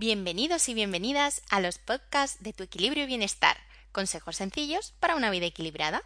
Bienvenidos 0.00 0.66
y 0.70 0.72
bienvenidas 0.72 1.42
a 1.50 1.60
los 1.60 1.76
podcasts 1.76 2.42
de 2.42 2.54
tu 2.54 2.62
equilibrio 2.62 3.04
y 3.04 3.06
bienestar. 3.06 3.56
Consejos 3.92 4.36
sencillos 4.36 4.96
para 4.98 5.14
una 5.14 5.28
vida 5.28 5.44
equilibrada. 5.44 6.00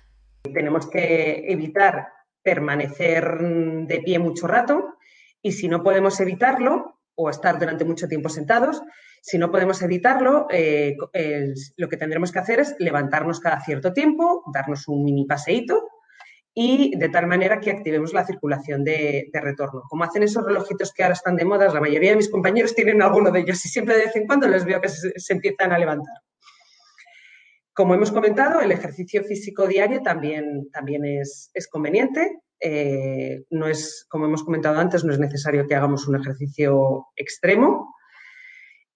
Tenemos 0.52 0.90
que 0.90 1.44
evitar 1.46 2.08
permanecer 2.42 3.38
de 3.38 4.00
pie 4.04 4.18
mucho 4.18 4.48
rato 4.48 4.96
y 5.40 5.52
si 5.52 5.68
no 5.68 5.84
podemos 5.84 6.18
evitarlo 6.18 6.98
o 7.14 7.30
estar 7.30 7.56
durante 7.56 7.84
mucho 7.84 8.08
tiempo 8.08 8.28
sentados, 8.30 8.82
si 9.22 9.38
no 9.38 9.52
podemos 9.52 9.80
evitarlo, 9.80 10.48
eh, 10.50 10.96
lo 11.76 11.88
que 11.88 11.96
tendremos 11.96 12.32
que 12.32 12.40
hacer 12.40 12.58
es 12.58 12.74
levantarnos 12.80 13.38
cada 13.38 13.60
cierto 13.60 13.92
tiempo, 13.92 14.42
darnos 14.52 14.88
un 14.88 15.04
mini 15.04 15.24
paseíto 15.24 15.88
y 16.56 16.96
de 16.96 17.08
tal 17.08 17.26
manera 17.26 17.58
que 17.58 17.72
activemos 17.72 18.12
la 18.12 18.24
circulación 18.24 18.84
de, 18.84 19.28
retorno. 19.32 19.82
Como 19.88 20.04
hacen 20.04 20.22
esos 20.22 20.44
relojitos 20.44 20.92
que 20.92 21.02
ahora 21.02 21.14
están 21.14 21.34
de 21.34 21.44
moda, 21.44 21.72
la 21.72 21.80
mayoría 21.80 22.10
de 22.10 22.16
mis 22.16 22.30
compañeros 22.30 22.74
tienen 22.74 23.02
alguno 23.02 23.32
de 23.32 23.40
ellos 23.40 23.64
y 23.64 23.68
siempre 23.68 23.96
de 23.96 24.04
vez 24.06 24.16
en 24.16 24.26
cuando 24.26 24.46
les 24.46 24.64
veo 24.64 24.80
que 24.80 24.88
se, 24.88 25.32
empiezan 25.32 25.72
a 25.72 25.78
levantar. 25.78 26.14
Como 27.72 27.94
hemos 27.94 28.12
comentado, 28.12 28.60
el 28.60 28.70
ejercicio 28.70 29.24
físico 29.24 29.66
diario 29.66 30.00
también, 30.00 30.70
también 30.70 31.04
es, 31.04 31.50
conveniente. 31.68 32.38
Eh, 32.60 33.42
no 33.50 33.66
es, 33.66 34.06
como 34.08 34.26
hemos 34.26 34.44
comentado 34.44 34.78
antes, 34.78 35.02
no 35.02 35.12
es 35.12 35.18
necesario 35.18 35.66
que 35.66 35.74
hagamos 35.74 36.06
un 36.06 36.14
ejercicio 36.14 37.08
extremo. 37.16 37.92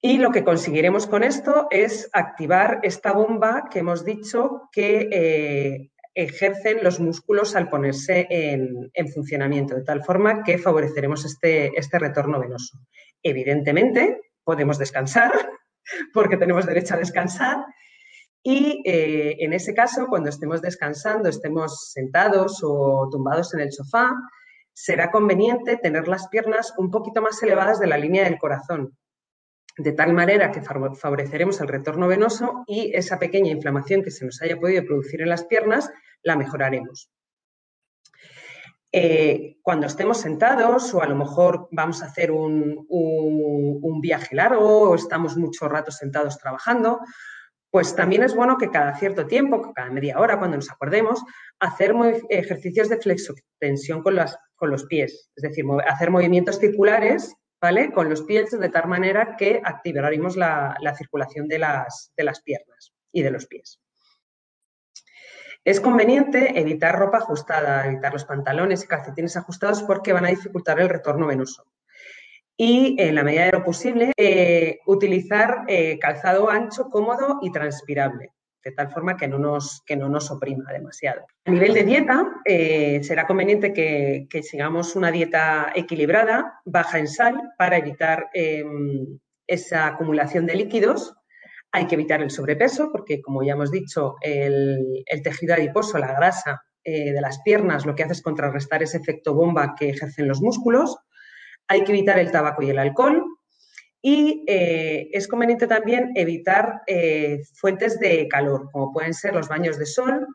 Y 0.01 0.19
lo 0.19 0.31
que 0.31 0.45
conseguiremos 0.45 1.09
con 1.09 1.25
esto 1.25 1.67
es 1.73 2.09
activar 2.13 2.79
esta 2.85 3.13
bomba 3.13 3.65
que 3.69 3.81
hemos 3.81 4.05
dicho 4.05 4.69
que 4.71 5.09
eh, 5.11 5.91
ejercen 6.19 6.83
los 6.83 6.99
músculos 6.99 7.55
al 7.55 7.69
ponerse 7.71 8.27
en, 8.29 9.09
funcionamiento, 9.15 9.77
de 9.77 9.85
tal 9.85 10.03
forma 10.03 10.43
que 10.43 10.59
favoreceremos 10.59 11.25
este, 11.25 11.79
este 11.79 11.97
retorno 11.97 12.41
venoso. 12.41 12.77
Evidentemente, 13.23 14.21
podemos 14.43 14.79
descansar, 14.79 15.31
porque 16.13 16.37
tenemos 16.37 16.67
derecho 16.67 16.95
a 16.95 16.99
descansar, 16.99 17.59
y 18.43 18.83
eh, 18.85 19.37
en 19.39 19.53
ese 19.53 19.75
caso, 19.75 20.07
cuando 20.09 20.31
estemos 20.31 20.61
descansando, 20.61 21.29
estemos 21.29 21.93
sentados 21.93 22.63
o 22.65 23.09
tumbados 23.13 23.55
en 23.55 23.61
el 23.61 23.73
sofá, 23.73 24.13
será 24.73 25.13
conveniente 25.13 25.77
tener 25.77 26.09
las 26.09 26.27
piernas 26.27 26.75
un 26.79 26.91
poquito 26.91 27.23
más 27.23 27.41
elevadas 27.45 27.79
de 27.79 27.87
la 27.87 27.97
línea 27.97 28.25
del 28.25 28.39
corazón, 28.39 28.97
de 29.77 29.93
tal 29.93 30.13
manera 30.15 30.51
que 30.51 30.63
favoreceremos 30.63 31.61
el 31.61 31.69
retorno 31.69 32.09
venoso 32.09 32.65
y 32.67 32.91
esa 32.93 33.21
pequeña 33.21 33.53
inflamación 33.53 34.03
que 34.03 34.11
se 34.11 34.25
nos 34.25 34.43
haya 34.43 34.59
podido 34.59 34.85
producir 34.85 35.23
en 35.23 35.29
las 35.29 35.45
piernas 35.45 35.89
la 36.23 36.37
mejoraremos. 36.37 37.11
Eh, 38.91 39.59
cuando 39.61 39.87
estemos 39.87 40.19
sentados 40.19 40.95
o 40.95 41.03
a 41.03 41.07
lo 41.07 41.15
mejor 41.15 41.69
vamos 41.73 42.03
a 42.03 42.07
hacer 42.07 42.31
un, 42.31 42.87
viaje 44.01 44.35
largo 44.35 44.91
o 44.91 44.95
estamos 44.95 45.37
mucho 45.37 45.69
rato 45.69 45.91
sentados 45.91 46.39
trabajando, 46.39 47.01
pues 47.71 47.95
también 47.95 48.23
es 48.23 48.35
bueno 48.35 48.57
que 48.57 48.71
cada 48.71 48.97
cierto 48.97 49.27
tiempo, 49.27 49.73
cada 49.75 49.91
media 49.91 50.19
hora, 50.19 50.39
cuando 50.39 50.57
nos 50.57 50.71
acordemos, 50.71 51.23
hacer 51.59 51.93
ejercicios 52.31 52.89
de 52.89 52.97
flexotensión 52.97 54.03
con, 54.03 54.17
con 54.55 54.71
los 54.71 54.85
pies, 54.87 55.31
es 55.37 55.43
decir, 55.43 55.65
hacer 55.87 56.11
movimientos 56.11 56.59
circulares 56.59 57.35
¿vale? 57.61 57.93
con 57.93 58.09
los 58.09 58.23
pies 58.23 58.59
de 58.59 58.69
tal 58.69 58.89
manera 58.89 59.37
que 59.37 59.61
activaremos 59.63 60.37
la, 60.37 60.77
circulación 60.97 61.49
de 61.49 61.59
las, 61.59 62.13
de 62.17 62.25
las 62.25 62.41
piernas 62.43 62.93
y 63.13 63.23
de 63.23 63.31
los 63.31 63.47
pies. 63.47 63.81
Es 65.65 65.81
conveniente 65.81 66.59
evitar 66.59 66.99
ropa 66.99 67.19
ajustada, 67.19 67.87
evitar 67.87 68.13
los 68.13 68.25
pantalones 68.25 68.85
y 68.85 68.87
calcetines 68.87 69.37
ajustados 69.37 69.83
porque 69.83 70.13
van 70.13 70.25
a 70.25 70.31
dificultar 70.31 70.81
el 70.81 70.89
retorno 70.89 71.27
venoso. 71.27 71.65
Y 72.57 72.97
en 72.99 73.15
la 73.15 73.23
medida 73.23 73.45
de 73.45 73.53
lo 73.53 73.63
posible, 73.63 74.13
eh, 74.17 74.81
utilizar 74.87 75.65
eh, 75.69 75.97
calzado 76.01 76.51
ancho, 76.51 76.91
cómodo 76.91 77.39
y 77.41 77.53
transpirable, 77.53 78.33
de 78.65 78.73
tal 78.73 78.91
forma 78.91 79.17
que 79.17 79.29
no 79.29 79.39
nos, 79.39 79.83
que 79.87 79.95
no 79.95 80.09
nos 80.09 80.29
oprima 80.33 80.73
demasiado. 80.73 81.25
A 81.45 81.51
nivel 81.53 81.73
de 81.73 81.85
dieta, 81.85 82.27
eh, 82.45 83.01
será 83.05 83.29
conveniente 83.29 83.73
que, 83.73 84.43
sigamos 84.43 84.97
una 84.97 85.13
dieta 85.13 85.71
equilibrada, 85.75 86.61
baja 86.65 86.99
en 86.99 87.07
sal, 87.07 87.53
para 87.57 87.79
evitar 87.79 88.29
em, 88.35 89.21
esa 89.47 89.87
acumulación 89.87 90.45
de 90.47 90.57
líquidos 90.57 91.15
hay 91.73 91.87
que 91.87 91.95
evitar 91.95 92.23
el 92.23 92.31
sobrepeso 92.31 92.91
porque, 92.91 93.21
como 93.21 93.43
ya 93.43 93.53
hemos 93.53 93.71
dicho, 93.71 94.17
el, 94.21 95.05
tejido 95.23 95.55
adiposo, 95.55 95.99
la 95.99 96.15
grasa 96.15 96.63
eh, 96.85 97.13
de 97.13 97.21
las 97.21 97.41
piernas, 97.43 97.85
lo 97.85 97.95
que 97.95 98.05
hace 98.05 98.15
es 98.15 98.23
contrarrestar 98.23 98.83
ese 98.83 98.99
efecto 98.99 99.35
bomba 99.35 99.75
que 99.79 99.91
ejercen 99.91 100.29
los 100.29 100.41
músculos. 100.41 100.97
Hay 101.67 101.85
que 101.85 101.93
evitar 101.93 102.19
el 102.19 102.31
tabaco 102.31 102.63
y 102.63 102.71
el 102.71 102.79
alcohol. 102.79 103.23
Y 104.01 104.45
eh, 104.47 105.09
es 105.13 105.27
conveniente 105.27 105.67
también 105.67 106.13
evitar 106.15 106.83
eh, 106.87 107.43
fuentes 107.55 107.99
de 107.99 108.29
calor, 108.29 108.71
como 108.73 108.93
pueden 108.93 109.13
ser 109.13 109.35
los 109.35 109.49
baños 109.49 109.77
de 109.77 109.87
sol 109.87 110.27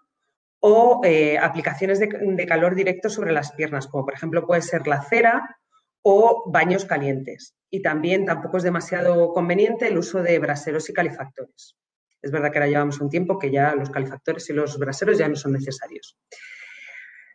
o 0.59 1.01
aplicaciones 1.41 1.99
de, 1.99 2.07
de 2.07 2.45
calor 2.45 2.73
directo 2.73 3.09
sobre 3.09 3.33
las 3.33 3.51
piernas, 3.51 3.87
como 3.87 4.05
por 4.05 4.13
ejemplo 4.13 4.45
puede 4.45 4.61
ser 4.61 4.87
la 4.87 5.01
cera 5.01 5.57
o 6.03 6.43
baños 6.51 6.85
calientes. 6.85 7.55
Y 7.69 7.81
también 7.81 8.25
tampoco 8.25 8.57
es 8.57 8.63
demasiado 8.63 9.33
conveniente 9.33 9.87
el 9.87 9.97
uso 9.97 10.21
de 10.21 10.37
braseros 10.37 10.89
y 10.89 10.93
calefactores. 10.93 11.75
Es 12.21 12.31
verdad 12.31 12.51
que 12.51 12.59
ahora 12.59 12.69
llevamos 12.69 13.01
un 13.01 13.09
tiempo 13.09 13.39
que 13.39 13.51
ya 13.51 13.73
los 13.75 13.89
calefactores 13.89 14.49
y 14.49 14.53
los 14.53 14.77
braseros 14.77 15.17
ya 15.17 15.27
no 15.27 15.35
son 15.35 15.53
necesarios. 15.53 16.17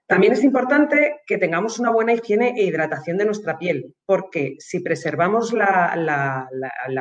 También 0.07 0.33
es 0.33 0.43
importante 0.43 1.21
que 1.27 1.37
tengamos 1.37 1.79
una 1.79 1.91
buena 1.91 2.15
higiene 2.15 2.55
e 2.57 2.65
hidratación 2.65 3.19
de 3.19 3.27
nuestra 3.27 3.59
piel, 3.59 3.95
porque 4.07 4.57
si 4.59 4.81
preservamos 4.81 5.53
la, 5.53 6.49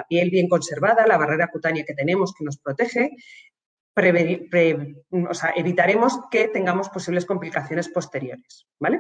piel 0.10 0.30
bien 0.30 0.50
conservada, 0.50 1.08
la 1.08 1.18
barrera 1.18 1.48
cutánea 1.48 1.86
que 1.86 1.94
tenemos 1.94 2.34
que 2.38 2.44
nos 2.44 2.58
protege, 2.58 3.12
evitaremos 5.56 6.20
que 6.30 6.50
tengamos 6.50 6.90
posibles 6.90 7.26
complicaciones 7.26 7.88
posteriores. 7.88 8.68
¿vale? 8.78 9.00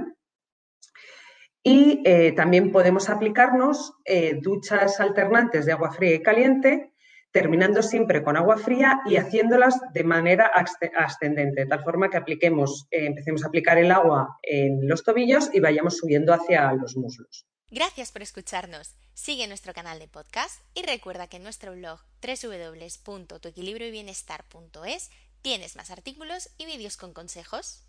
Y 1.67 2.01
eh, 2.05 2.31
también 2.31 2.72
podemos 2.72 3.09
aplicarnos 3.09 3.91
eh, 4.05 4.39
duchas 4.41 5.01
alternantes 5.01 5.66
de 5.66 5.73
agua 5.73 5.91
fría 5.91 6.16
y 6.16 6.23
caliente, 6.23 6.94
terminando 7.29 7.83
siempre 7.83 8.23
con 8.23 8.38
agua 8.38 8.57
fría 8.57 9.01
y 9.05 9.17
haciéndolas 9.17 9.77
de 9.91 10.06
manera 10.06 10.50
ascendente, 10.95 11.66
de 11.66 11.67
tal 11.67 11.83
forma 11.83 12.09
que 12.09 12.16
apliquemos, 12.16 12.88
eh, 12.89 13.07
empecemos 13.07 13.44
a 13.44 13.47
aplicar 13.47 13.77
el 13.77 13.91
agua 13.91 14.39
en 14.44 14.88
los 14.88 15.03
tobillos 15.03 15.50
y 15.53 15.59
vayamos 15.59 15.97
subiendo 15.97 16.33
hacia 16.33 16.72
los 16.72 16.95
muslos. 16.95 17.45
Gracias 17.69 18.13
por 18.13 18.22
escucharnos. 18.22 18.95
Sigue 19.13 19.45
nuestro 19.50 19.73
canal 19.73 20.00
de 20.00 20.07
podcast 20.07 20.61
y 20.73 20.83
recuerda 20.83 21.27
que 21.27 21.35
en 21.35 21.44
nuestro 21.44 21.73
blog 21.73 22.00
www.tuequilibrioybienestar.es 22.22 25.09
tienes 25.41 25.75
más 25.75 25.91
artículos 25.91 26.50
y 26.57 26.66
vídeos 26.66 26.95
con 26.95 27.11
consejos. 27.11 27.87